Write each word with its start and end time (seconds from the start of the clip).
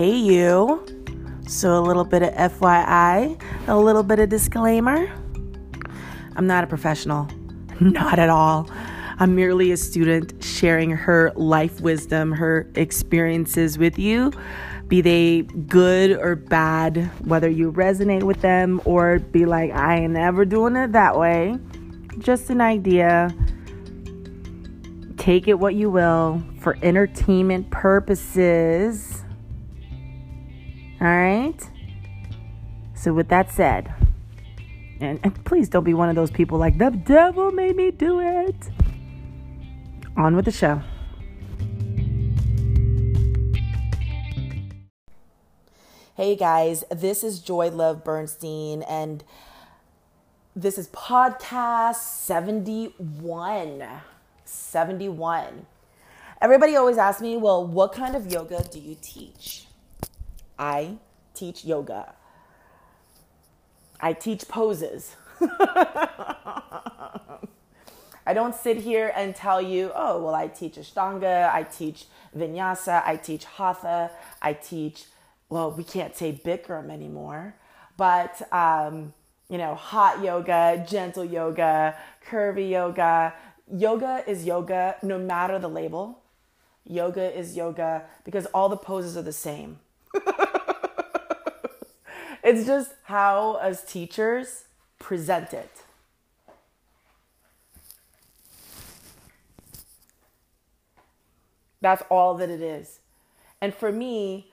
Hey, 0.00 0.16
you. 0.16 0.82
So, 1.46 1.78
a 1.78 1.82
little 1.82 2.06
bit 2.06 2.22
of 2.22 2.32
FYI, 2.32 3.38
a 3.68 3.78
little 3.78 4.02
bit 4.02 4.18
of 4.18 4.30
disclaimer. 4.30 5.12
I'm 6.36 6.46
not 6.46 6.64
a 6.64 6.66
professional, 6.66 7.28
not 7.80 8.18
at 8.18 8.30
all. 8.30 8.70
I'm 9.18 9.34
merely 9.34 9.72
a 9.72 9.76
student 9.76 10.42
sharing 10.42 10.90
her 10.90 11.32
life 11.36 11.82
wisdom, 11.82 12.32
her 12.32 12.66
experiences 12.76 13.76
with 13.76 13.98
you, 13.98 14.32
be 14.88 15.02
they 15.02 15.42
good 15.42 16.12
or 16.12 16.34
bad, 16.34 17.10
whether 17.26 17.50
you 17.50 17.70
resonate 17.70 18.22
with 18.22 18.40
them 18.40 18.80
or 18.86 19.18
be 19.18 19.44
like, 19.44 19.70
I 19.70 19.98
ain't 19.98 20.16
ever 20.16 20.46
doing 20.46 20.76
it 20.76 20.92
that 20.92 21.18
way. 21.18 21.58
Just 22.16 22.48
an 22.48 22.62
idea. 22.62 23.34
Take 25.18 25.46
it 25.46 25.58
what 25.58 25.74
you 25.74 25.90
will 25.90 26.42
for 26.58 26.78
entertainment 26.80 27.68
purposes. 27.70 29.09
All 31.00 31.06
right? 31.06 31.56
So, 32.94 33.14
with 33.14 33.28
that 33.28 33.50
said, 33.50 33.94
and, 35.00 35.18
and, 35.22 35.44
please 35.46 35.70
don't 35.70 35.84
be 35.84 35.94
one 35.94 36.10
of 36.10 36.14
those 36.14 36.30
people 36.30 36.58
like, 36.58 36.76
the 36.76 36.90
devil 36.90 37.50
made 37.52 37.74
me 37.74 37.90
do 37.90 38.20
it. 38.20 38.54
On 40.18 40.36
with 40.36 40.44
the 40.44 40.50
show. 40.50 40.82
Hey 46.14 46.36
guys, 46.36 46.84
this 46.90 47.24
is 47.24 47.38
Joy 47.38 47.70
Love 47.70 48.04
Bernstein, 48.04 48.82
and 48.82 49.24
this 50.54 50.76
is 50.76 50.88
podcast 50.88 51.94
71. 51.94 53.82
71. 54.44 55.66
Everybody 56.42 56.76
always 56.76 56.98
asks 56.98 57.22
me, 57.22 57.38
well, 57.38 57.66
what 57.66 57.94
kind 57.94 58.14
of 58.14 58.30
yoga 58.30 58.62
do 58.70 58.78
you 58.78 58.98
teach? 59.00 59.64
I 60.60 60.98
teach 61.34 61.64
yoga. 61.64 62.14
I 63.98 64.12
teach 64.12 64.46
poses. 64.46 65.16
I 65.40 67.16
don't 68.34 68.54
sit 68.54 68.76
here 68.76 69.10
and 69.16 69.34
tell 69.34 69.62
you, 69.62 69.90
oh, 69.94 70.22
well, 70.22 70.34
I 70.34 70.48
teach 70.48 70.74
Ashtanga, 70.74 71.52
I 71.52 71.62
teach 71.62 72.04
Vinyasa, 72.36 73.02
I 73.06 73.16
teach 73.16 73.44
Hatha, 73.44 74.10
I 74.42 74.52
teach, 74.52 75.04
well, 75.48 75.72
we 75.72 75.82
can't 75.82 76.14
say 76.14 76.32
Bikram 76.32 76.90
anymore, 76.90 77.54
but, 77.96 78.42
um, 78.52 79.14
you 79.48 79.56
know, 79.56 79.74
hot 79.74 80.22
yoga, 80.22 80.84
gentle 80.88 81.24
yoga, 81.24 81.96
curvy 82.28 82.70
yoga. 82.70 83.32
Yoga 83.72 84.24
is 84.26 84.44
yoga 84.44 84.96
no 85.02 85.18
matter 85.18 85.58
the 85.58 85.68
label. 85.68 86.22
Yoga 86.84 87.36
is 87.36 87.56
yoga 87.56 88.04
because 88.24 88.46
all 88.46 88.68
the 88.68 88.76
poses 88.76 89.16
are 89.16 89.22
the 89.22 89.32
same. 89.32 89.78
it's 92.42 92.66
just 92.66 92.92
how, 93.04 93.56
as 93.62 93.84
teachers, 93.84 94.64
present 94.98 95.52
it. 95.52 95.82
That's 101.80 102.02
all 102.10 102.34
that 102.34 102.50
it 102.50 102.60
is. 102.60 103.00
And 103.60 103.74
for 103.74 103.90
me, 103.90 104.52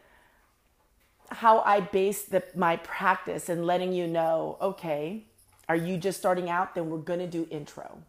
how 1.29 1.59
I 1.59 1.81
base 1.81 2.23
the, 2.23 2.43
my 2.55 2.77
practice 2.77 3.49
and 3.49 3.65
letting 3.65 3.93
you 3.93 4.07
know, 4.07 4.57
okay, 4.61 5.25
are 5.67 5.75
you 5.75 5.97
just 5.97 6.17
starting 6.19 6.49
out? 6.49 6.75
Then 6.75 6.89
we're 6.89 6.99
going 6.99 7.19
to 7.19 7.27
do 7.27 7.47
intro. 7.51 8.01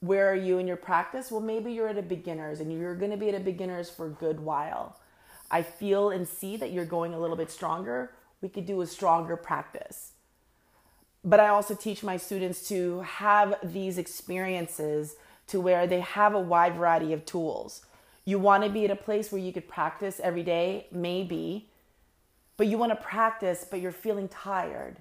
Where 0.00 0.30
are 0.30 0.36
you 0.36 0.58
in 0.58 0.66
your 0.66 0.76
practice? 0.76 1.30
Well, 1.30 1.40
maybe 1.40 1.72
you're 1.72 1.88
at 1.88 1.98
a 1.98 2.02
beginner's 2.02 2.60
and 2.60 2.72
you're 2.72 2.94
going 2.94 3.10
to 3.10 3.16
be 3.16 3.28
at 3.30 3.34
a 3.34 3.40
beginner's 3.40 3.90
for 3.90 4.06
a 4.06 4.10
good 4.10 4.38
while. 4.38 5.00
I 5.54 5.62
feel 5.62 6.10
and 6.10 6.26
see 6.26 6.56
that 6.56 6.72
you're 6.72 6.84
going 6.84 7.14
a 7.14 7.20
little 7.20 7.36
bit 7.36 7.48
stronger. 7.48 8.10
We 8.40 8.48
could 8.48 8.66
do 8.66 8.80
a 8.80 8.88
stronger 8.88 9.36
practice. 9.36 10.14
But 11.22 11.38
I 11.38 11.46
also 11.46 11.76
teach 11.76 12.02
my 12.02 12.16
students 12.16 12.66
to 12.70 13.02
have 13.02 13.54
these 13.62 13.96
experiences 13.96 15.14
to 15.46 15.60
where 15.60 15.86
they 15.86 16.00
have 16.00 16.34
a 16.34 16.40
wide 16.40 16.74
variety 16.74 17.12
of 17.12 17.24
tools. 17.24 17.86
You 18.24 18.40
want 18.40 18.64
to 18.64 18.68
be 18.68 18.84
at 18.84 18.90
a 18.90 18.96
place 18.96 19.30
where 19.30 19.40
you 19.40 19.52
could 19.52 19.68
practice 19.68 20.20
every 20.24 20.42
day, 20.42 20.88
maybe, 20.90 21.68
but 22.56 22.66
you 22.66 22.76
want 22.76 22.90
to 22.90 22.96
practice, 22.96 23.64
but 23.70 23.80
you're 23.80 23.92
feeling 23.92 24.26
tired. 24.26 24.96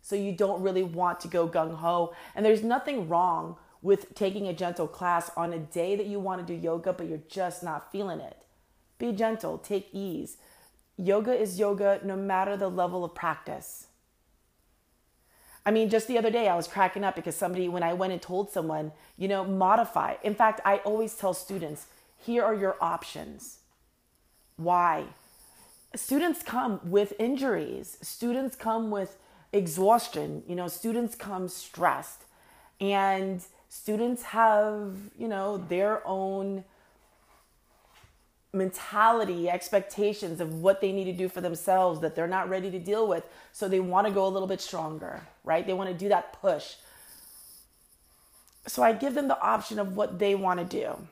So 0.00 0.14
you 0.14 0.30
don't 0.30 0.62
really 0.62 0.84
want 0.84 1.18
to 1.22 1.28
go 1.28 1.48
gung 1.48 1.74
ho. 1.74 2.14
And 2.36 2.46
there's 2.46 2.62
nothing 2.62 3.08
wrong 3.08 3.56
with 3.82 4.14
taking 4.14 4.46
a 4.46 4.52
gentle 4.52 4.86
class 4.86 5.28
on 5.36 5.52
a 5.52 5.58
day 5.58 5.96
that 5.96 6.06
you 6.06 6.20
want 6.20 6.46
to 6.46 6.54
do 6.54 6.56
yoga, 6.56 6.92
but 6.92 7.08
you're 7.08 7.26
just 7.28 7.64
not 7.64 7.90
feeling 7.90 8.20
it. 8.20 8.44
Be 8.98 9.12
gentle, 9.12 9.58
take 9.58 9.88
ease. 9.92 10.36
Yoga 10.96 11.32
is 11.32 11.58
yoga 11.58 12.00
no 12.04 12.16
matter 12.16 12.56
the 12.56 12.68
level 12.68 13.04
of 13.04 13.14
practice. 13.14 13.86
I 15.64 15.70
mean, 15.70 15.90
just 15.90 16.08
the 16.08 16.18
other 16.18 16.30
day 16.30 16.48
I 16.48 16.56
was 16.56 16.66
cracking 16.66 17.04
up 17.04 17.14
because 17.14 17.36
somebody, 17.36 17.68
when 17.68 17.82
I 17.82 17.92
went 17.92 18.12
and 18.12 18.22
told 18.22 18.50
someone, 18.50 18.92
you 19.16 19.28
know, 19.28 19.44
modify. 19.44 20.14
In 20.22 20.34
fact, 20.34 20.60
I 20.64 20.78
always 20.78 21.14
tell 21.14 21.34
students, 21.34 21.86
here 22.16 22.42
are 22.42 22.54
your 22.54 22.76
options. 22.80 23.58
Why? 24.56 25.04
Students 25.94 26.42
come 26.42 26.80
with 26.84 27.12
injuries, 27.18 27.98
students 28.02 28.56
come 28.56 28.90
with 28.90 29.16
exhaustion, 29.52 30.42
you 30.48 30.54
know, 30.54 30.68
students 30.68 31.14
come 31.14 31.48
stressed, 31.48 32.24
and 32.80 33.42
students 33.68 34.22
have, 34.22 34.94
you 35.18 35.28
know, 35.28 35.58
their 35.58 36.06
own 36.06 36.64
mentality, 38.52 39.48
expectations 39.50 40.40
of 40.40 40.54
what 40.54 40.80
they 40.80 40.92
need 40.92 41.04
to 41.04 41.12
do 41.12 41.28
for 41.28 41.40
themselves 41.40 42.00
that 42.00 42.14
they're 42.14 42.26
not 42.26 42.48
ready 42.48 42.70
to 42.70 42.78
deal 42.78 43.06
with. 43.06 43.24
So 43.52 43.68
they 43.68 43.80
want 43.80 44.06
to 44.06 44.12
go 44.12 44.26
a 44.26 44.28
little 44.28 44.48
bit 44.48 44.60
stronger, 44.60 45.20
right? 45.44 45.66
They 45.66 45.74
want 45.74 45.90
to 45.90 45.96
do 45.96 46.08
that 46.08 46.40
push. 46.40 46.76
So 48.66 48.82
I 48.82 48.92
give 48.92 49.14
them 49.14 49.28
the 49.28 49.40
option 49.40 49.78
of 49.78 49.96
what 49.96 50.18
they 50.18 50.34
want 50.34 50.60
to 50.60 50.64
do. 50.64 51.06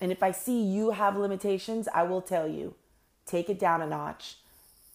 And 0.00 0.10
if 0.10 0.22
I 0.22 0.32
see 0.32 0.62
you 0.62 0.90
have 0.90 1.16
limitations, 1.16 1.88
I 1.94 2.04
will 2.04 2.22
tell 2.22 2.48
you 2.48 2.74
take 3.26 3.48
it 3.48 3.58
down 3.58 3.82
a 3.82 3.86
notch. 3.86 4.36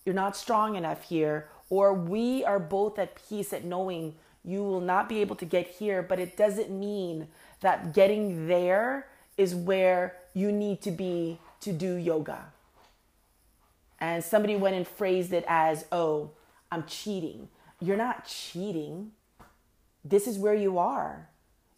You're 0.03 0.15
not 0.15 0.35
strong 0.35 0.75
enough 0.75 1.03
here, 1.03 1.47
or 1.69 1.93
we 1.93 2.43
are 2.43 2.59
both 2.59 2.99
at 2.99 3.15
peace 3.27 3.53
at 3.53 3.63
knowing 3.63 4.15
you 4.43 4.63
will 4.63 4.81
not 4.81 5.09
be 5.09 5.21
able 5.21 5.35
to 5.37 5.45
get 5.45 5.67
here, 5.67 6.03
but 6.03 6.19
it 6.19 6.37
doesn't 6.37 6.69
mean 6.69 7.27
that 7.61 7.93
getting 7.93 8.47
there 8.47 9.07
is 9.37 9.55
where 9.55 10.15
you 10.33 10.51
need 10.51 10.81
to 10.81 10.91
be 10.91 11.39
to 11.65 11.73
do 11.73 11.95
yoga. 11.95 12.45
And 13.99 14.23
somebody 14.23 14.55
went 14.55 14.75
and 14.75 14.87
phrased 14.87 15.33
it 15.33 15.43
as, 15.47 15.85
oh, 15.91 16.31
I'm 16.71 16.85
cheating. 16.85 17.49
You're 17.81 17.97
not 17.97 18.25
cheating. 18.25 19.11
This 20.03 20.27
is 20.27 20.37
where 20.37 20.53
you 20.53 20.77
are. 20.77 21.29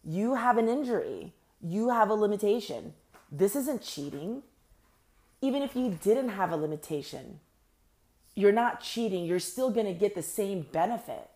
You 0.04 0.34
have 0.34 0.58
an 0.58 0.68
injury, 0.68 1.32
you 1.60 1.90
have 1.90 2.10
a 2.10 2.14
limitation. 2.14 2.94
This 3.32 3.56
isn't 3.56 3.82
cheating. 3.82 4.42
Even 5.40 5.62
if 5.62 5.76
you 5.76 5.98
didn't 6.02 6.30
have 6.30 6.50
a 6.50 6.56
limitation, 6.56 7.40
you're 8.34 8.52
not 8.52 8.80
cheating. 8.80 9.24
You're 9.24 9.38
still 9.38 9.70
going 9.70 9.86
to 9.86 9.92
get 9.92 10.14
the 10.14 10.22
same 10.22 10.66
benefit. 10.72 11.30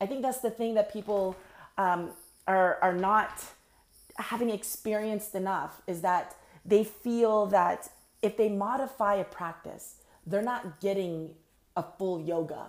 I 0.00 0.06
think 0.06 0.22
that's 0.22 0.40
the 0.40 0.50
thing 0.50 0.74
that 0.74 0.92
people 0.92 1.36
um, 1.78 2.10
are, 2.46 2.78
are 2.82 2.94
not 2.94 3.44
having 4.18 4.50
experienced 4.50 5.34
enough 5.34 5.82
is 5.86 6.00
that 6.00 6.36
they 6.66 6.84
feel 6.84 7.46
that 7.46 7.88
if 8.22 8.36
they 8.36 8.48
modify 8.48 9.14
a 9.14 9.24
practice, 9.24 9.96
they're 10.26 10.42
not 10.42 10.80
getting 10.80 11.30
a 11.76 11.82
full 11.82 12.20
yoga. 12.20 12.68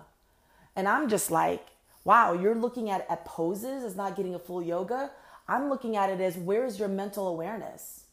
And 0.75 0.87
I'm 0.87 1.09
just 1.09 1.31
like, 1.31 1.65
wow, 2.03 2.33
you're 2.33 2.55
looking 2.55 2.89
at, 2.89 3.05
at 3.09 3.25
poses 3.25 3.83
as 3.83 3.95
not 3.95 4.15
getting 4.15 4.35
a 4.35 4.39
full 4.39 4.61
yoga. 4.61 5.11
I'm 5.47 5.69
looking 5.69 5.95
at 5.95 6.09
it 6.09 6.21
as 6.21 6.37
where's 6.37 6.77
your 6.77 6.87
mental 6.87 7.27
awareness? 7.27 8.03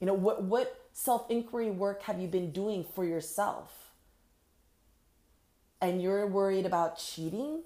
You 0.00 0.06
know, 0.06 0.14
what, 0.14 0.42
what 0.42 0.88
self 0.92 1.30
inquiry 1.30 1.70
work 1.70 2.02
have 2.02 2.20
you 2.20 2.26
been 2.26 2.50
doing 2.50 2.84
for 2.94 3.04
yourself? 3.04 3.90
And 5.80 6.02
you're 6.02 6.26
worried 6.26 6.66
about 6.66 6.98
cheating? 6.98 7.62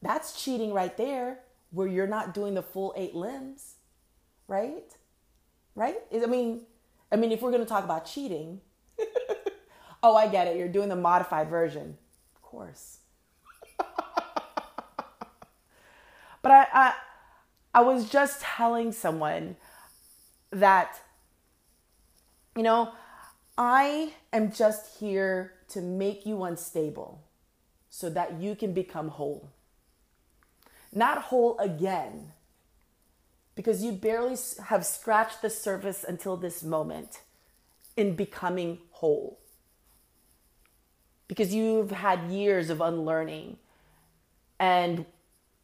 That's 0.00 0.42
cheating 0.42 0.72
right 0.72 0.96
there 0.96 1.40
where 1.74 1.88
you're 1.88 2.06
not 2.06 2.32
doing 2.32 2.54
the 2.54 2.62
full 2.62 2.94
eight 2.96 3.14
limbs, 3.14 3.74
right? 4.46 4.84
Right? 5.74 5.96
I 6.12 6.26
mean, 6.26 6.62
I 7.10 7.16
mean, 7.16 7.32
if 7.32 7.42
we're 7.42 7.50
going 7.50 7.62
to 7.62 7.68
talk 7.68 7.84
about 7.84 8.06
cheating, 8.06 8.60
oh, 10.02 10.16
I 10.16 10.28
get 10.28 10.46
it. 10.46 10.56
You're 10.56 10.68
doing 10.68 10.88
the 10.88 10.96
modified 10.96 11.50
version, 11.50 11.98
of 12.36 12.42
course. 12.42 12.98
but 13.78 13.86
I, 16.44 16.66
I, 16.72 16.94
I 17.74 17.82
was 17.82 18.08
just 18.08 18.40
telling 18.40 18.92
someone 18.92 19.56
that, 20.50 21.00
you 22.56 22.62
know, 22.62 22.92
I 23.58 24.12
am 24.32 24.52
just 24.52 24.98
here 24.98 25.54
to 25.70 25.80
make 25.80 26.24
you 26.24 26.44
unstable 26.44 27.24
so 27.90 28.08
that 28.10 28.40
you 28.40 28.54
can 28.54 28.72
become 28.72 29.08
whole 29.08 29.50
not 30.94 31.22
whole 31.22 31.58
again. 31.58 32.32
because 33.54 33.84
you 33.84 33.92
barely 33.92 34.36
have 34.66 34.84
scratched 34.84 35.40
the 35.42 35.50
surface 35.50 36.04
until 36.04 36.36
this 36.36 36.62
moment 36.62 37.20
in 37.96 38.16
becoming 38.16 38.78
whole. 38.90 39.38
Because 41.28 41.54
you've 41.54 41.92
had 41.92 42.30
years 42.30 42.68
of 42.70 42.80
unlearning 42.80 43.58
and 44.58 45.06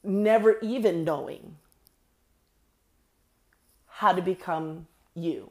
never 0.03 0.59
even 0.61 1.05
knowing 1.05 1.57
how 3.87 4.13
to 4.13 4.23
become 4.23 4.87
you. 5.15 5.51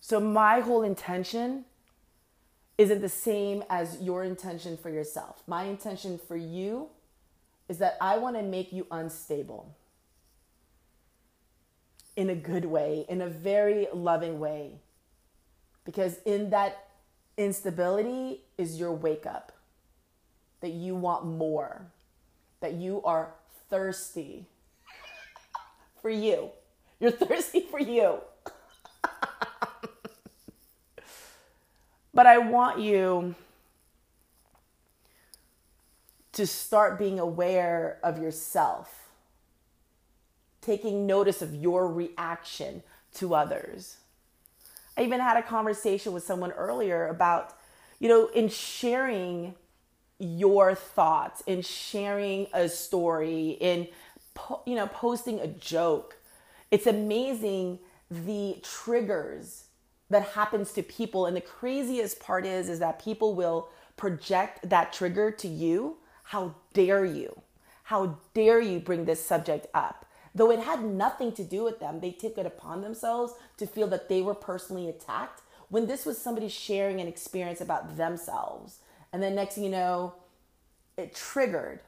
So, 0.00 0.18
my 0.20 0.60
whole 0.60 0.82
intention 0.82 1.64
isn't 2.78 3.00
the 3.00 3.08
same 3.08 3.64
as 3.70 4.00
your 4.00 4.24
intention 4.24 4.76
for 4.76 4.90
yourself. 4.90 5.42
My 5.46 5.64
intention 5.64 6.18
for 6.18 6.36
you 6.36 6.88
is 7.68 7.78
that 7.78 7.96
I 8.00 8.18
want 8.18 8.36
to 8.36 8.42
make 8.42 8.72
you 8.72 8.86
unstable 8.90 9.74
in 12.16 12.30
a 12.30 12.34
good 12.34 12.64
way, 12.64 13.04
in 13.08 13.20
a 13.20 13.28
very 13.28 13.88
loving 13.92 14.38
way. 14.40 14.80
Because 15.84 16.18
in 16.24 16.50
that 16.50 16.88
instability 17.36 18.40
is 18.56 18.78
your 18.80 18.92
wake 18.92 19.26
up, 19.26 19.52
that 20.60 20.72
you 20.72 20.96
want 20.96 21.26
more, 21.26 21.86
that 22.60 22.72
you 22.74 23.02
are 23.02 23.34
thirsty 23.68 24.46
for 26.00 26.10
you. 26.10 26.50
You're 26.98 27.10
thirsty 27.10 27.60
for 27.60 27.78
you. 27.78 28.20
but 32.14 32.26
I 32.26 32.38
want 32.38 32.80
you 32.80 33.34
to 36.36 36.46
start 36.46 36.98
being 36.98 37.18
aware 37.18 37.98
of 38.02 38.18
yourself 38.18 39.06
taking 40.66 41.06
notice 41.06 41.40
of 41.40 41.54
your 41.54 41.90
reaction 41.90 42.82
to 43.14 43.34
others. 43.34 43.96
I 44.98 45.02
even 45.02 45.20
had 45.20 45.36
a 45.38 45.42
conversation 45.42 46.12
with 46.12 46.24
someone 46.24 46.50
earlier 46.52 47.06
about, 47.06 47.56
you 48.00 48.08
know, 48.08 48.26
in 48.28 48.48
sharing 48.48 49.54
your 50.18 50.74
thoughts, 50.74 51.42
in 51.46 51.62
sharing 51.62 52.48
a 52.52 52.68
story, 52.68 53.56
in, 53.60 53.86
you 54.66 54.74
know, 54.74 54.88
posting 54.88 55.38
a 55.40 55.46
joke. 55.46 56.18
It's 56.70 56.86
amazing 56.86 57.78
the 58.10 58.58
triggers 58.62 59.64
that 60.10 60.22
happens 60.22 60.72
to 60.72 60.82
people 60.82 61.26
and 61.26 61.36
the 61.36 61.40
craziest 61.40 62.20
part 62.20 62.44
is 62.44 62.68
is 62.68 62.80
that 62.80 63.02
people 63.02 63.34
will 63.34 63.68
project 63.96 64.68
that 64.68 64.92
trigger 64.92 65.30
to 65.30 65.48
you 65.48 65.96
how 66.26 66.54
dare 66.72 67.04
you 67.04 67.42
how 67.84 68.18
dare 68.34 68.60
you 68.60 68.78
bring 68.78 69.04
this 69.04 69.24
subject 69.24 69.66
up 69.74 70.06
Though 70.36 70.50
it 70.50 70.60
had 70.60 70.84
nothing 70.84 71.32
to 71.32 71.42
do 71.42 71.64
with 71.64 71.80
them, 71.80 72.00
they 72.00 72.10
took 72.10 72.36
it 72.36 72.44
upon 72.44 72.82
themselves 72.82 73.32
to 73.56 73.66
feel 73.66 73.86
that 73.88 74.10
they 74.10 74.20
were 74.20 74.34
personally 74.34 74.86
attacked 74.86 75.40
when 75.70 75.86
this 75.86 76.04
was 76.04 76.18
somebody 76.18 76.50
sharing 76.50 77.00
an 77.00 77.08
experience 77.08 77.62
about 77.62 77.96
themselves. 77.96 78.80
And 79.14 79.22
then 79.22 79.34
next 79.34 79.54
thing 79.54 79.64
you 79.64 79.70
know, 79.70 80.12
it 80.98 81.14
triggered. 81.14 81.80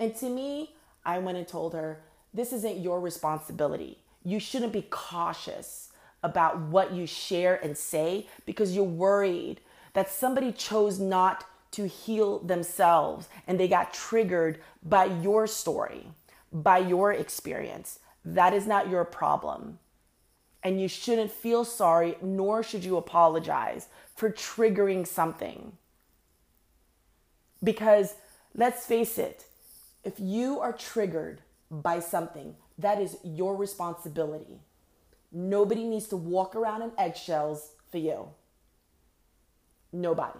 And 0.00 0.16
to 0.16 0.28
me, 0.28 0.74
I 1.04 1.18
went 1.18 1.38
and 1.38 1.46
told 1.46 1.74
her, 1.74 2.02
this 2.34 2.52
isn't 2.52 2.80
your 2.80 3.00
responsibility. 3.00 3.98
You 4.24 4.40
shouldn't 4.40 4.72
be 4.72 4.82
cautious 4.90 5.92
about 6.24 6.58
what 6.58 6.92
you 6.92 7.06
share 7.06 7.54
and 7.64 7.78
say 7.78 8.26
because 8.46 8.74
you're 8.74 8.82
worried 8.82 9.60
that 9.92 10.10
somebody 10.10 10.50
chose 10.50 10.98
not 10.98 11.44
to 11.72 11.86
heal 11.86 12.38
themselves 12.38 13.28
and 13.46 13.58
they 13.58 13.68
got 13.68 13.92
triggered 13.92 14.60
by 14.82 15.04
your 15.04 15.46
story 15.46 16.08
by 16.52 16.78
your 16.78 17.12
experience. 17.12 17.98
That 18.24 18.54
is 18.54 18.66
not 18.66 18.88
your 18.88 19.04
problem. 19.04 19.78
And 20.62 20.80
you 20.80 20.88
shouldn't 20.88 21.30
feel 21.30 21.64
sorry, 21.64 22.16
nor 22.22 22.62
should 22.62 22.84
you 22.84 22.96
apologize 22.96 23.88
for 24.14 24.30
triggering 24.30 25.06
something. 25.06 25.72
Because 27.62 28.14
let's 28.54 28.86
face 28.86 29.18
it, 29.18 29.46
if 30.02 30.14
you 30.18 30.60
are 30.60 30.72
triggered 30.72 31.42
by 31.70 32.00
something, 32.00 32.56
that 32.78 33.00
is 33.00 33.18
your 33.22 33.56
responsibility. 33.56 34.60
Nobody 35.30 35.84
needs 35.84 36.06
to 36.08 36.16
walk 36.16 36.54
around 36.56 36.82
in 36.82 36.92
eggshells 36.98 37.72
for 37.90 37.98
you. 37.98 38.28
Nobody. 39.92 40.38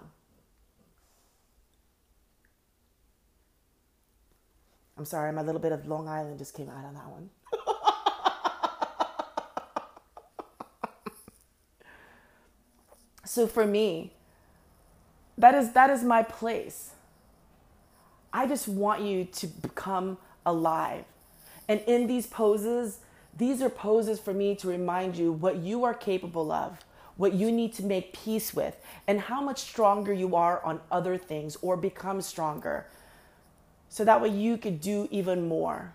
I'm 4.99 5.05
sorry, 5.05 5.31
my 5.33 5.43
little 5.43 5.61
bit 5.61 5.73
of 5.73 5.87
Long 5.87 6.09
Island 6.09 6.39
just 6.39 6.55
came 6.55 6.71
out 6.71 6.85
on 6.85 6.95
that 6.95 7.11
one. 7.11 7.29
so 13.25 13.47
for 13.47 13.67
me, 13.67 14.13
that 15.37 15.55
is 15.55 15.73
that 15.73 15.91
is 15.91 16.03
my 16.03 16.23
place. 16.23 16.93
I 18.33 18.47
just 18.47 18.69
want 18.69 19.03
you 19.03 19.27
to 19.27 19.47
become 19.47 20.17
alive. 20.47 21.05
And 21.69 21.81
in 21.87 22.07
these 22.07 22.27
poses, 22.27 23.01
these 23.37 23.61
are 23.61 23.69
poses 23.69 24.19
for 24.19 24.33
me 24.33 24.55
to 24.57 24.69
remind 24.69 25.17
you 25.17 25.33
what 25.33 25.57
you 25.57 25.85
are 25.85 25.95
capable 25.95 26.51
of, 26.51 26.85
what 27.17 27.35
you 27.35 27.53
need 27.53 27.75
to 27.75 27.85
make 27.85 28.13
peace 28.15 28.55
with, 28.55 28.77
and 29.07 29.21
how 29.21 29.43
much 29.43 29.59
stronger 29.61 30.13
you 30.13 30.37
are 30.37 30.65
on 30.65 30.81
other 30.91 31.19
things 31.19 31.57
or 31.61 31.77
become 31.77 32.23
stronger 32.23 32.87
so 33.89 34.05
that 34.05 34.21
way 34.21 34.29
you 34.29 34.59
could 34.59 34.81
do 34.81 35.09
even 35.11 35.49
more. 35.49 35.95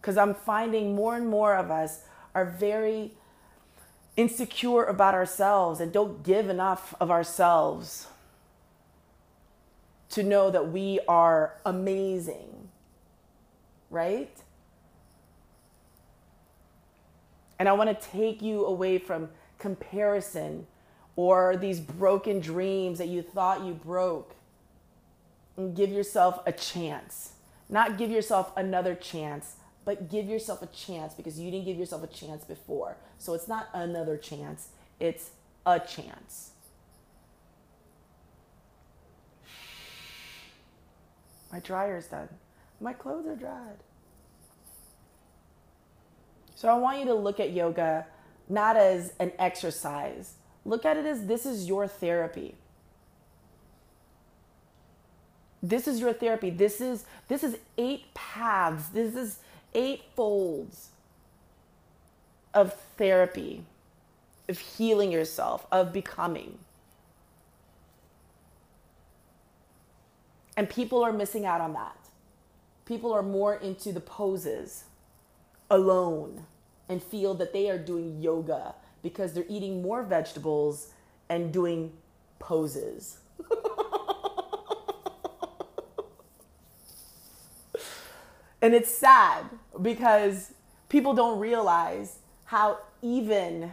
Because 0.00 0.16
I'm 0.16 0.34
finding 0.34 0.94
more 0.94 1.16
and 1.16 1.28
more 1.28 1.56
of 1.56 1.70
us 1.70 2.00
are 2.34 2.44
very 2.44 3.12
insecure 4.16 4.84
about 4.84 5.14
ourselves 5.14 5.80
and 5.80 5.92
don't 5.92 6.22
give 6.22 6.48
enough 6.48 6.94
of 7.00 7.10
ourselves 7.10 8.06
to 10.10 10.22
know 10.22 10.50
that 10.50 10.70
we 10.70 11.00
are 11.08 11.54
amazing, 11.64 12.68
right? 13.90 14.36
And 17.58 17.68
I 17.68 17.72
want 17.72 17.90
to 17.90 18.08
take 18.08 18.42
you 18.42 18.64
away 18.64 18.98
from 18.98 19.28
comparison 19.58 20.66
or 21.14 21.56
these 21.56 21.78
broken 21.80 22.40
dreams 22.40 22.98
that 22.98 23.08
you 23.08 23.22
thought 23.22 23.64
you 23.64 23.74
broke 23.74 24.34
and 25.60 25.76
give 25.76 25.90
yourself 25.90 26.40
a 26.46 26.52
chance. 26.52 27.32
Not 27.68 27.98
give 27.98 28.10
yourself 28.10 28.52
another 28.56 28.94
chance, 28.94 29.56
but 29.84 30.10
give 30.10 30.26
yourself 30.26 30.62
a 30.62 30.66
chance 30.66 31.14
because 31.14 31.38
you 31.38 31.50
didn't 31.50 31.66
give 31.66 31.76
yourself 31.76 32.02
a 32.02 32.06
chance 32.06 32.44
before. 32.44 32.96
So 33.18 33.34
it's 33.34 33.46
not 33.46 33.68
another 33.72 34.16
chance, 34.16 34.68
it's 34.98 35.30
a 35.66 35.78
chance. 35.78 36.50
My 41.52 41.58
dryer's 41.60 42.06
done. 42.06 42.28
My 42.80 42.92
clothes 42.92 43.26
are 43.26 43.36
dried. 43.36 43.78
So 46.54 46.68
I 46.68 46.74
want 46.74 47.00
you 47.00 47.06
to 47.06 47.14
look 47.14 47.40
at 47.40 47.52
yoga 47.52 48.06
not 48.48 48.76
as 48.76 49.12
an 49.20 49.32
exercise. 49.38 50.34
Look 50.64 50.84
at 50.84 50.96
it 50.96 51.06
as 51.06 51.26
this 51.26 51.46
is 51.46 51.68
your 51.68 51.86
therapy 51.86 52.56
this 55.62 55.86
is 55.86 56.00
your 56.00 56.12
therapy. 56.12 56.50
This 56.50 56.80
is 56.80 57.04
this 57.28 57.44
is 57.44 57.58
eight 57.76 58.12
paths. 58.14 58.88
This 58.88 59.14
is 59.14 59.38
eight 59.74 60.02
folds 60.14 60.88
of 62.54 62.74
therapy 62.96 63.64
of 64.48 64.58
healing 64.58 65.12
yourself 65.12 65.66
of 65.70 65.92
becoming. 65.92 66.58
And 70.56 70.68
people 70.68 71.02
are 71.04 71.12
missing 71.12 71.46
out 71.46 71.60
on 71.60 71.72
that. 71.74 71.96
People 72.84 73.12
are 73.12 73.22
more 73.22 73.54
into 73.54 73.92
the 73.92 74.00
poses 74.00 74.84
alone 75.70 76.44
and 76.88 77.02
feel 77.02 77.34
that 77.34 77.52
they 77.52 77.70
are 77.70 77.78
doing 77.78 78.20
yoga 78.20 78.74
because 79.02 79.32
they're 79.32 79.44
eating 79.48 79.80
more 79.80 80.02
vegetables 80.02 80.88
and 81.28 81.52
doing 81.52 81.92
poses 82.40 83.18
And 88.62 88.74
it's 88.74 88.94
sad 88.94 89.46
because 89.80 90.52
people 90.88 91.14
don't 91.14 91.38
realize 91.38 92.18
how 92.44 92.78
even 93.02 93.72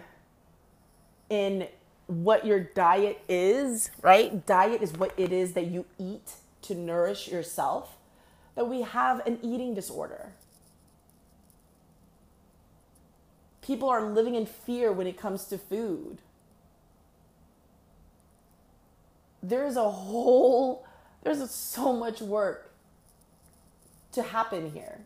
in 1.30 1.68
what 2.08 2.46
your 2.46 2.60
diet 2.60 3.20
is, 3.28 3.92
right? 4.02 4.46
Diet 4.46 4.82
is 4.82 4.94
what 4.94 5.14
it 5.18 5.34
is 5.34 5.54
that 5.54 5.66
you 5.66 5.86
eat 6.00 6.34
to 6.62 6.76
nourish 6.76 7.28
yourself, 7.28 7.98
that 8.56 8.68
we 8.68 8.82
have 8.82 9.26
an 9.28 9.40
eating 9.42 9.74
disorder. 9.74 10.32
People 13.62 13.90
are 13.90 14.02
living 14.02 14.36
in 14.36 14.46
fear 14.46 14.94
when 14.94 15.08
it 15.08 15.18
comes 15.18 15.46
to 15.46 15.58
food. 15.58 16.20
There's 19.44 19.76
a 19.76 19.90
whole, 19.90 20.88
there's 21.24 21.52
so 21.52 21.92
much 21.92 22.22
work 22.22 22.67
to 24.18 24.24
happen 24.24 24.72
here. 24.72 25.02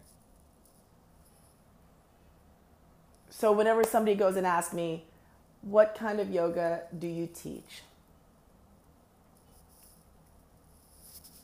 So 3.29 3.51
whenever 3.51 3.83
somebody 3.83 4.15
goes 4.15 4.37
and 4.37 4.47
asks 4.47 4.73
me, 4.73 5.03
what 5.61 5.95
kind 5.95 6.21
of 6.21 6.29
yoga 6.29 6.83
do 6.97 7.07
you 7.07 7.27
teach? 7.27 7.81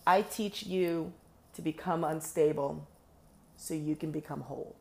I 0.05 0.21
teach 0.21 0.65
you 0.65 1.11
to 1.55 1.61
become 1.61 2.05
unstable 2.05 2.87
so 3.57 3.73
you 3.73 3.97
can 3.97 4.11
become 4.11 4.41
whole. 4.41 4.77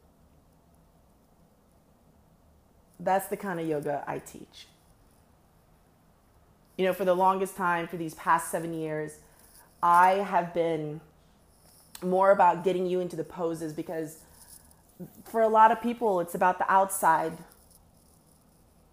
That's 3.01 3.27
the 3.27 3.37
kind 3.37 3.59
of 3.59 3.67
yoga 3.67 4.05
I 4.07 4.21
teach. 4.21 4.69
You 6.79 6.85
know, 6.85 6.93
for 6.93 7.05
the 7.05 7.15
longest 7.15 7.57
time, 7.57 7.89
for 7.89 7.97
these 7.97 8.15
past 8.15 8.53
seven 8.53 8.73
years, 8.73 9.17
I 9.83 10.11
have 10.11 10.55
been 10.55 11.01
more 12.03 12.31
about 12.31 12.65
getting 12.65 12.87
you 12.87 13.01
into 13.01 13.17
the 13.17 13.25
poses 13.25 13.73
because 13.73 14.19
for 15.25 15.43
a 15.43 15.49
lot 15.49 15.71
of 15.71 15.81
people, 15.81 16.21
it's 16.21 16.35
about 16.35 16.59
the 16.59 16.71
outside. 16.71 17.33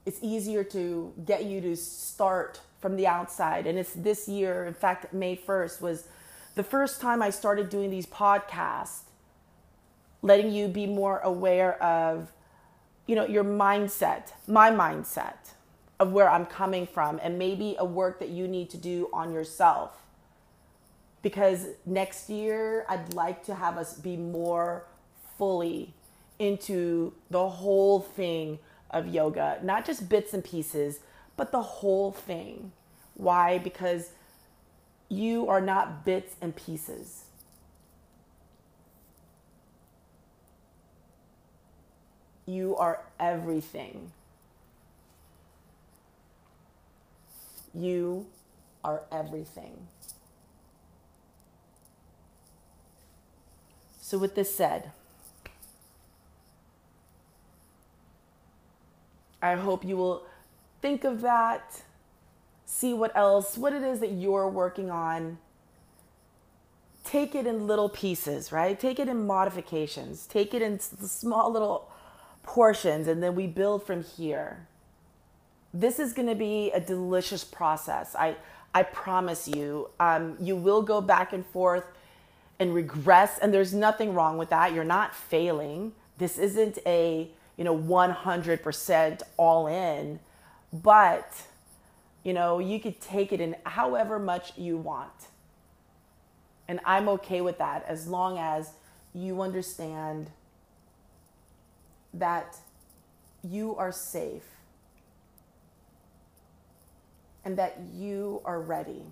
It's 0.06 0.20
easier 0.22 0.64
to 0.66 1.14
get 1.26 1.46
you 1.46 1.62
to 1.62 1.76
start 1.76 2.62
from 2.80 2.98
the 2.98 3.08
outside. 3.08 3.66
And 3.66 3.80
it's 3.80 3.94
this 3.94 4.28
year, 4.28 4.66
in 4.66 4.74
fact, 4.74 5.14
May 5.14 5.38
1st 5.38 5.82
was 5.82 6.08
the 6.56 6.64
first 6.64 7.00
time 7.00 7.22
I 7.22 7.30
started 7.30 7.70
doing 7.70 7.90
these 7.90 8.06
podcasts, 8.06 9.04
letting 10.22 10.52
you 10.52 10.68
be 10.68 10.86
more 10.86 11.20
aware 11.20 11.82
of, 11.82 12.32
you 13.08 13.16
know, 13.16 13.26
your 13.26 13.44
mindset, 13.44 14.34
my 14.48 14.70
mindset 14.70 15.54
of 16.00 16.12
where 16.12 16.30
I'm 16.30 16.46
coming 16.46 16.86
from, 16.86 17.20
and 17.24 17.40
maybe 17.40 17.76
a 17.80 17.86
work 17.86 18.20
that 18.20 18.30
you 18.30 18.48
need 18.48 18.70
to 18.72 18.78
do 18.78 19.10
on 19.14 19.32
yourself. 19.32 20.03
Because 21.24 21.68
next 21.86 22.30
year, 22.30 22.86
I'd 22.88 23.14
like 23.16 23.44
to 23.46 23.56
have 23.56 23.78
us 23.78 23.96
be 23.96 24.16
more 24.18 24.86
fully 25.40 25.96
into 26.38 27.14
the 27.32 27.50
whole 27.50 28.02
thing 28.02 28.60
of 28.92 29.08
yoga, 29.08 29.60
not 29.64 29.86
just 29.86 30.10
bits 30.10 30.34
and 30.34 30.44
pieces, 30.44 31.00
but 31.38 31.52
the 31.52 31.62
whole 31.62 32.12
thing. 32.12 32.74
Why? 33.16 33.58
Because 33.58 34.12
you 35.10 35.48
are 35.48 35.62
not 35.62 36.06
bits 36.06 36.36
and 36.42 36.56
pieces. 36.56 37.24
You 42.46 42.76
are 42.76 43.00
everything. 43.20 44.12
You 47.74 48.28
are 48.84 49.04
everything. 49.12 49.88
So, 54.14 54.20
with 54.20 54.36
this 54.36 54.56
said, 54.56 54.92
I 59.42 59.56
hope 59.56 59.84
you 59.84 59.98
will 59.98 60.28
think 60.84 61.04
of 61.04 61.22
that, 61.22 61.82
see 62.64 62.94
what 62.94 63.12
else, 63.18 63.58
what 63.58 63.74
it 63.74 63.82
is 63.82 64.02
that 64.02 64.12
you're 64.12 64.48
working 64.48 64.92
on. 64.92 65.40
Take 67.04 67.34
it 67.34 67.48
in 67.48 67.66
little 67.66 67.90
pieces, 67.90 68.52
right? 68.52 68.80
Take 68.80 69.00
it 69.00 69.08
in 69.08 69.26
modifications, 69.26 70.28
take 70.28 70.54
it 70.54 70.62
in 70.62 70.80
small 70.80 71.52
little 71.52 71.90
portions, 72.44 73.08
and 73.08 73.24
then 73.24 73.34
we 73.34 73.48
build 73.48 73.84
from 73.84 74.04
here. 74.04 74.68
This 75.74 75.98
is 75.98 76.14
going 76.14 76.28
to 76.28 76.36
be 76.36 76.70
a 76.70 76.80
delicious 76.80 77.44
process. 77.44 78.16
I, 78.16 78.36
I 78.76 78.84
promise 78.84 79.48
you. 79.48 79.90
Um, 80.00 80.38
you 80.40 80.56
will 80.56 80.84
go 80.84 81.02
back 81.02 81.34
and 81.34 81.44
forth 81.48 81.86
and 82.60 82.74
regress, 82.74 83.40
and 83.40 83.54
there's 83.54 83.74
nothing 83.74 84.14
wrong 84.14 84.38
with 84.38 84.50
that. 84.50 84.74
You're 84.74 84.84
not 84.84 85.16
failing. 85.16 85.94
This 86.18 86.38
isn't 86.38 86.80
a 86.86 87.30
you 87.58 87.64
know 87.64 87.78
100% 87.78 89.22
all 89.38 89.68
in 89.68 90.20
but 90.72 91.32
you 92.24 92.34
know 92.34 92.60
you 92.60 92.80
could 92.80 93.00
take 93.00 93.32
it 93.32 93.40
in 93.40 93.56
however 93.66 94.18
much 94.18 94.58
you 94.58 94.78
want 94.78 95.28
and 96.68 96.80
i'm 96.86 97.08
okay 97.08 97.42
with 97.42 97.58
that 97.58 97.86
as 97.88 98.08
long 98.08 98.38
as 98.38 98.72
you 99.14 99.42
understand 99.42 100.32
that 102.14 102.58
you 103.44 103.76
are 103.76 103.92
safe 103.92 104.48
and 107.46 107.58
that 107.58 107.78
you 107.94 108.42
are 108.46 108.60
ready 108.62 109.04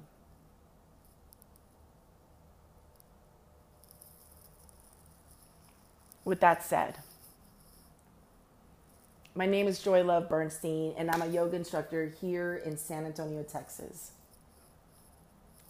with 6.24 6.40
that 6.40 6.64
said 6.64 6.96
my 9.34 9.46
name 9.46 9.66
is 9.68 9.80
Joy 9.80 10.04
Love 10.04 10.28
Bernstein, 10.28 10.94
and 10.98 11.10
I'm 11.10 11.22
a 11.22 11.28
yoga 11.28 11.56
instructor 11.56 12.12
here 12.20 12.62
in 12.66 12.76
San 12.76 13.06
Antonio, 13.06 13.44
Texas. 13.44 14.12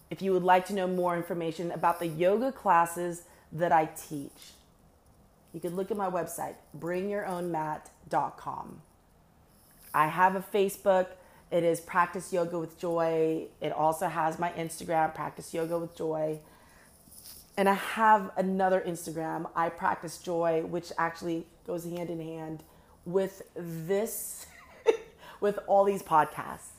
If 0.10 0.24
you 0.24 0.34
would 0.34 0.43
like 0.43 0.65
to 0.67 0.74
know 0.74 0.88
more 0.88 1.15
information 1.15 1.72
about 1.72 2.00
the 2.00 2.08
yoga 2.08 2.51
classes 2.51 3.22
that 3.51 3.72
I 3.72 3.86
teach, 3.86 4.53
you 5.53 5.60
can 5.60 5.75
look 5.75 5.91
at 5.91 5.98
my 5.98 6.10
website, 6.10 6.55
bringyourownmat.com. 6.79 8.81
I 9.93 10.08
have 10.08 10.36
a 10.36 10.41
Facebook. 10.41 11.10
It 11.51 11.63
is 11.63 11.79
Practice 11.81 12.34
Yoga 12.34 12.58
with 12.58 12.79
Joy. 12.79 13.46
It 13.60 13.74
also 13.74 14.08
has 14.08 14.39
my 14.39 14.50
Instagram, 14.53 15.13
Practice 15.13 15.53
Yoga 15.53 15.77
with 15.77 15.96
Joy. 15.96 16.39
And 17.62 17.70
I 17.70 17.75
have 17.75 18.32
another 18.38 18.82
Instagram, 18.82 19.48
I 19.56 19.70
Practice 19.70 20.18
Joy, 20.18 20.63
which 20.63 20.91
actually 20.98 21.46
goes 21.68 21.84
hand 21.84 22.10
in 22.10 22.20
hand 22.20 22.63
with 23.06 23.44
this, 23.53 24.48
with 25.41 25.60
all 25.68 25.84
these 25.84 26.01
podcasts. 26.01 26.70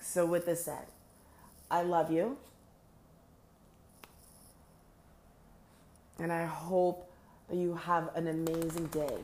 So, 0.00 0.26
with 0.26 0.46
this 0.46 0.64
said, 0.64 0.86
I 1.72 1.82
love 1.82 2.12
you. 2.12 2.36
And 6.20 6.32
I 6.32 6.44
hope 6.44 7.10
that 7.48 7.56
you 7.56 7.74
have 7.74 8.14
an 8.14 8.28
amazing 8.28 8.86
day. 8.92 9.16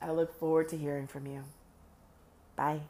I 0.00 0.12
look 0.12 0.38
forward 0.38 0.68
to 0.68 0.76
hearing 0.76 1.08
from 1.08 1.26
you. 1.26 1.42
Bye. 2.54 2.82